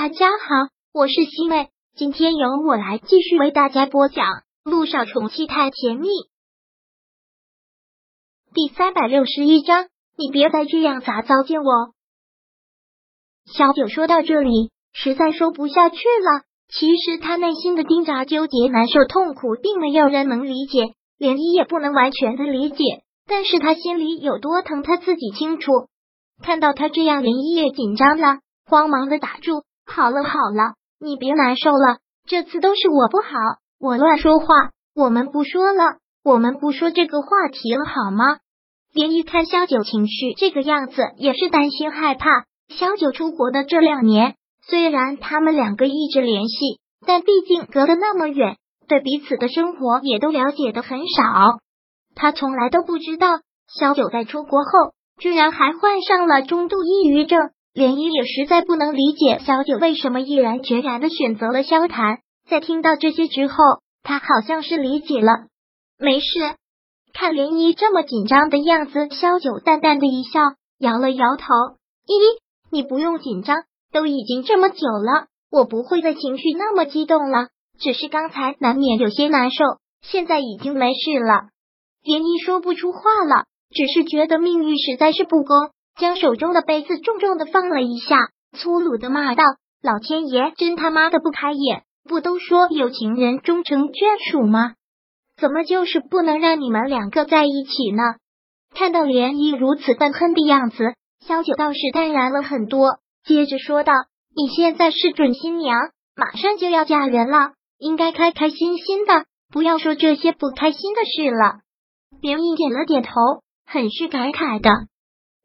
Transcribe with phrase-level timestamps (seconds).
[0.00, 4.26] 大家好，我是西妹，今天由我来继续为大家播讲
[4.62, 6.06] 《路上宠妻太甜蜜》
[8.54, 9.88] 第三百六十一章。
[10.16, 11.94] 你别再这样砸糟践我。
[13.52, 16.44] 小九说到这里，实在说不下去了。
[16.68, 22.84] 其实他内心的挣扎、纠结、难受、痛苦，并没有人能理解，连依也不能完全的理解。
[23.26, 25.72] 但是他心里有多疼，他自己清楚。
[26.40, 29.64] 看到他这样，连依也紧张了，慌忙的打住。
[29.88, 31.98] 好了好了，你别难受了。
[32.26, 33.28] 这次都是我不好，
[33.80, 34.46] 我乱说话。
[34.94, 38.38] 我们不说了，我们不说这个话题了，好吗？
[38.92, 42.44] 连一看萧九情绪这个样子，也是担心害怕。
[42.68, 48.56] 萧九出国的这两年，虽然他们两个一直联系，但毕竟隔得那么远，
[48.88, 51.60] 对彼此的生活也都了解的很少。
[52.14, 54.70] 他从来都不知道，萧九在出国后，
[55.18, 57.50] 居然还患上了中度抑郁症。
[57.78, 62.18] 涟漪也实在不能理解小九为什么毅然决然的选择了萧谈。
[62.50, 63.54] 在听到这些之后，
[64.02, 65.46] 他好像是理解了。
[65.96, 66.26] 没事，
[67.12, 70.40] 看涟漪这么紧张的样子，萧九淡淡的一笑，
[70.80, 71.44] 摇了摇头
[72.04, 72.24] ：“依依，
[72.72, 73.58] 你不用紧张，
[73.92, 77.46] 都已经这么久了，我不会再情绪那么激动了。
[77.78, 79.64] 只是刚才难免有些难受，
[80.02, 81.50] 现在已经没事了。”
[82.02, 85.70] 涟漪说不出话了，只是觉得命运实在是不公。
[85.98, 88.16] 将手中的杯子重重的放了一下，
[88.56, 89.44] 粗鲁的骂道
[89.82, 91.82] ：“老天爷，真他妈的不开眼！
[92.08, 94.74] 不都说有情人终成眷属吗？
[95.36, 98.02] 怎么就是不能让你们两个在一起呢？”
[98.74, 100.94] 看到涟漪如此愤恨的样子，
[101.26, 103.92] 萧九倒是淡然了很多，接着说道
[104.36, 105.76] ：“你现在是准新娘，
[106.14, 111.60] 马上就要嫁人了，应该开开心心的，不要说这些不开心的事了。”
[112.22, 113.10] 涟漪点了点头，
[113.66, 114.70] 很是感慨的。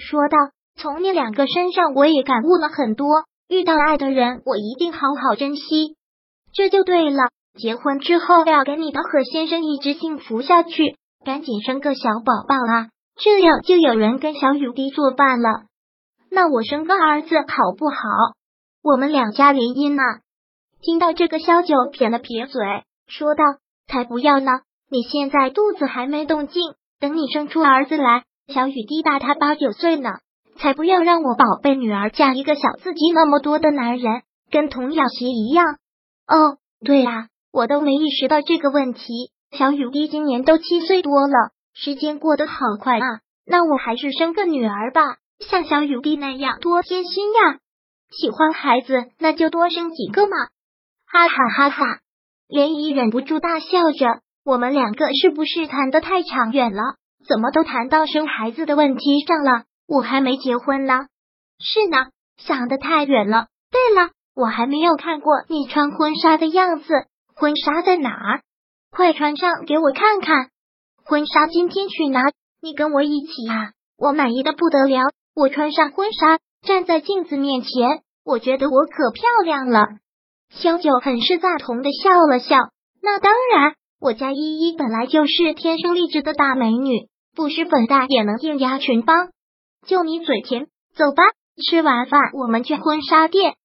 [0.00, 0.36] 说道
[0.80, 3.06] ：“从你两个身上，我也感悟了很多。
[3.48, 5.96] 遇到爱的人，我一定好好珍惜，
[6.52, 7.24] 这就对了。
[7.58, 15.64] 结婚之后，要给你的何先生一直幸福下去，赶紧生个小宝宝啊，这样就有人跟小雨滴作伴了。
[16.30, 17.96] 那我生个儿子好不好？
[18.82, 20.02] 我们两家联姻呢？”
[20.80, 23.44] 听到这个，萧九撇了撇嘴，说道
[23.86, 24.60] ：“才不要呢！
[24.88, 26.62] 你现在肚子还没动静，
[27.00, 28.22] 等你生出儿子来。”
[28.52, 30.10] 小雨滴大他八九岁呢，
[30.56, 35.64] 才不要让我宝贝女儿嫁一个小自己那么多的男人，跟童养媳一样。
[36.26, 39.30] 哦，对啊，我都没意识到这个问题。
[39.56, 43.20] 小雨滴今年都七岁多了，时间过得好快啊！
[43.46, 47.58] 那我还是生个女儿吧，像小雨滴那样多贴心呀。
[48.10, 50.36] 喜欢孩子，那就多生几个嘛！
[51.06, 51.84] 哈哈哈哈！
[52.48, 56.82] 涟漪忍不住大笑着，我们两个是不是谈的太长远了？
[57.26, 59.64] 怎么都谈到生孩子的问题上了？
[59.86, 61.06] 我还没结婚呢。
[61.58, 63.46] 是呢，想的太远了。
[63.70, 66.86] 对了，我还没有看过你穿婚纱的样子，
[67.34, 68.42] 婚纱在哪儿？
[68.90, 70.48] 快穿上给我看看。
[71.04, 72.22] 婚纱今天去拿，
[72.60, 73.72] 你跟我一起啊！
[73.96, 75.02] 我满意的不得了。
[75.34, 79.86] 我穿上婚纱，站在镜子面前，我觉得我可漂亮了。
[80.50, 82.56] 萧九很是赞同的笑了笑。
[83.02, 83.74] 那当然。
[84.00, 89.28] 我家依依本来就是天生丽质的大美女，不施粉黛也能艳压群芳。
[89.86, 91.22] 就你嘴甜，走吧，
[91.68, 93.56] 吃完饭我们去婚纱店。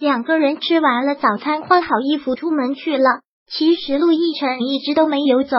[0.00, 3.20] 两个人吃完了早餐，换好衣服出门去了。
[3.46, 5.58] 其实陆亦辰一直都没有走，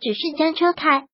[0.00, 1.04] 只是将车开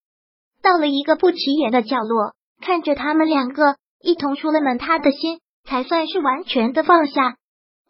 [0.63, 7.35] 到了一个不起眼的角落，看着他们两个一同出了门，他的心才算是完全的放下，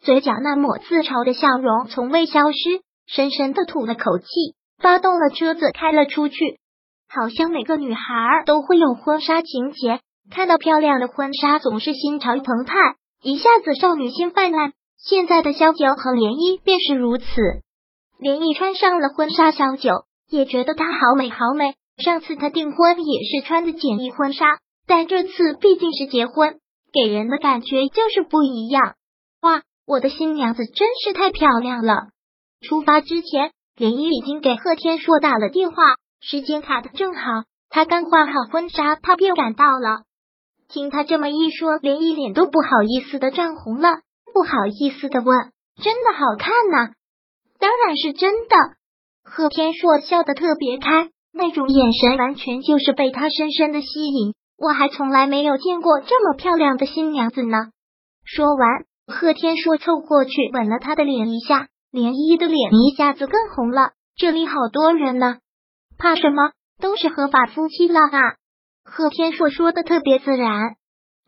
[0.00, 4.24] 嘴角那抹自嘲的笑容从未消失，深深的吐了口气。
[4.80, 6.58] 发动了车子，开了出去。
[7.08, 12.74] 好像每个女孩都会有婚纱情节，看到漂亮的婚纱总是心潮澎湃，
[13.22, 14.72] 一下子少女心泛滥。
[14.96, 17.24] 现在的萧九和涟漪便是如此。
[18.20, 21.74] 涟漪穿上了婚纱，萧九也觉得她好美好美。
[21.98, 26.58] 上次她订婚也是穿的简易婚纱，但这次毕竟是结婚，
[26.92, 28.94] 给人的感觉就是不一样。
[29.42, 32.10] 哇，我的新娘子真是太漂亮了！
[32.60, 33.52] 出发之前。
[33.80, 35.76] 连漪已经给贺天硕打了电话，
[36.20, 40.02] 时间卡的正好，他刚换好婚纱，他便赶到了。
[40.68, 44.00] 听他这么一说，连漪脸都不好意思的涨红了，
[44.34, 45.34] 不好意思的问
[45.82, 46.92] ：“真的好看呐
[47.58, 48.54] ？”“当然是真的。”
[49.24, 54.34] 贺天硕笑得特别开，那种眼神完全就是被他深深的吸引。
[54.58, 57.56] 我还从来没有见过这么漂亮的新娘子呢。
[58.26, 61.68] 说完，贺天硕凑过去吻了他的脸一下。
[61.92, 63.90] 涟漪的脸一下子更红了。
[64.16, 65.38] 这里好多人呢，
[65.98, 66.52] 怕什么？
[66.80, 68.36] 都是合法夫妻了啊！
[68.84, 70.76] 贺天硕说的特别自然。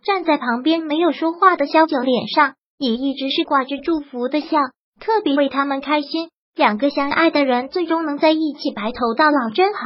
[0.04, 4.58] 站在旁边没有说话的萧九脸上也一直是挂着祝福的笑，
[5.00, 6.30] 特别为他们开心。
[6.54, 9.80] 两个相爱的人最终能在一起白头到老，真好。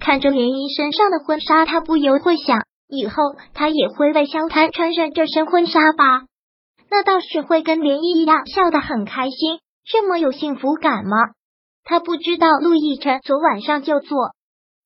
[0.00, 3.14] 看着莲漪身上的婚纱，他不由会想，以后
[3.54, 6.24] 他也会为萧谈穿上这身婚纱吧？
[6.90, 9.60] 那倒是会跟莲漪一样笑得很开心，
[9.90, 11.16] 这么有幸福感吗？
[11.82, 14.34] 他不知道，陆亦辰昨晚上就坐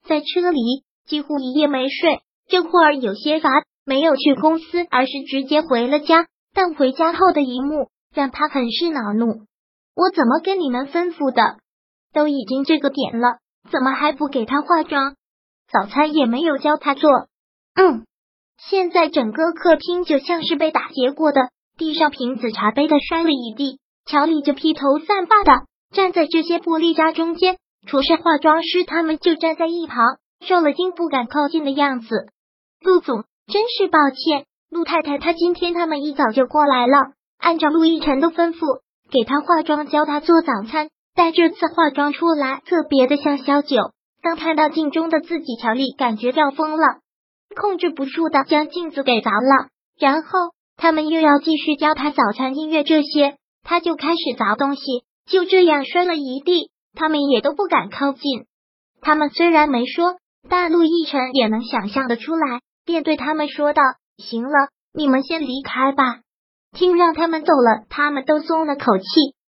[0.07, 2.23] 在车里，几乎一夜没睡。
[2.49, 3.51] 这会儿有些乏，
[3.85, 6.27] 没有去公司，而是直接回了家。
[6.55, 9.47] 但回家后的一幕让他很是恼怒：
[9.97, 11.59] 我怎么跟你们吩咐的？
[12.13, 13.39] 都已经这个点了，
[13.73, 15.17] 怎么还不给他化妆？
[15.73, 17.11] 早餐也没有教他做。
[17.75, 18.05] 嗯，
[18.59, 23.81] 现在整个客厅就像是被打劫过的，地上瓶子茶杯的摔了一地。
[24.05, 25.65] 乔丽就披头散发的
[25.95, 27.57] 站在这些玻璃渣中间，
[27.87, 30.17] 除是化妆师他们就站在一旁，
[30.47, 32.29] 受了惊不敢靠近的样子。
[32.81, 40.89] 陆总，真是抱歉，陆太太她今天他们一早就过来了，按照陆亦辰的吩咐给她化妆，教她做早餐。
[41.15, 43.77] 但这次化妆出来特别的像萧九。
[44.23, 47.01] 当看到镜中的自己，乔丽感觉要疯了，
[47.55, 49.69] 控制不住的将镜子给砸了。
[49.99, 50.29] 然后
[50.77, 54.83] 他们又要继续教她早餐、音乐这些，他就开始砸东西，
[55.27, 56.71] 就这样摔了一地。
[56.95, 58.45] 他们也都不敢靠近。
[59.01, 60.17] 他们虽然没说，
[60.49, 62.61] 但陆亦辰也能想象的出来。
[62.85, 63.83] 便对他们说道
[64.19, 66.21] ：“行了，你们先离开吧。”
[66.77, 69.05] 听让他们走了，他们都松了口气，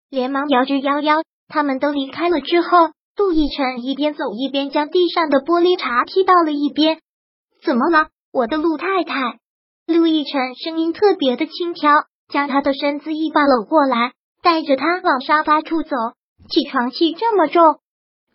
[0.09, 1.17] 连忙摇着腰腰。
[1.47, 2.69] 他们都离开了之后，
[3.15, 6.99] 杜奕晨一边走一边将地上的玻璃茶踢到了一边。
[7.61, 9.39] 怎么了，我的陆太太？
[9.85, 15.95] 陆亦辰声音特别的轻佻，将他的身子一把搂过来，带着他往沙发处走。
[16.49, 17.79] 起床气这么重，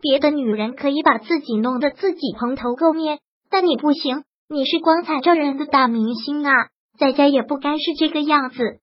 [0.01, 3.21] 别的女人可以把自己弄得自己蓬头垢面，
[3.51, 4.25] 但你不行。
[4.49, 6.53] 你是光彩照人的大明星啊，
[6.99, 8.81] 在家也不该是这个样子。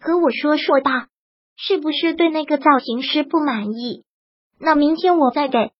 [0.00, 1.08] 和我说说吧，
[1.56, 4.04] 是不是对那个造型师不满意？
[4.58, 5.72] 那明天我再给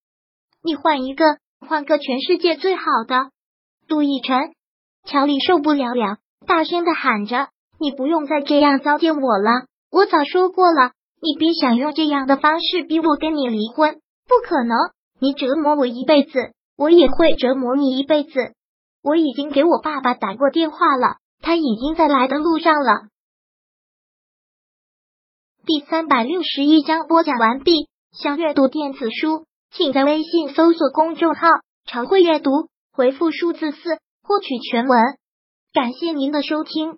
[0.63, 3.31] 你换一个，换个全世界最好的。
[3.87, 4.53] 杜奕晨，
[5.05, 7.47] 乔丽受不了了，大声的喊着
[7.81, 9.65] ：“你不用再这样糟践我了！
[9.89, 13.95] 我早说过了，你别想用这样的方式逼我跟你离婚，
[14.27, 14.77] 不可能！
[15.19, 18.53] 你折磨我一辈子，我也会折磨你一辈子。”
[19.03, 23.07] 我已经给我爸爸打过电话了，他已经在来的路上了。
[25.65, 27.89] 第三百六十一章播讲完毕。
[28.11, 31.47] 想阅读电子书，请在微信搜索公众号
[31.89, 32.51] “常会阅读”，
[32.93, 34.99] 回复数字四获取全文。
[35.73, 36.97] 感谢您的收听。